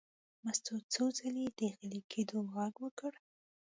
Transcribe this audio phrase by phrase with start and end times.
[0.43, 3.13] مستو څو ځلې د غلي کېدو غږ وکړ.